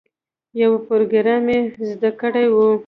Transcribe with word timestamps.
یو 0.61 0.71
پروګرام 0.87 1.45
یې 1.53 1.59
زده 1.89 2.11
کړی 2.21 2.45
وي. 2.53 2.69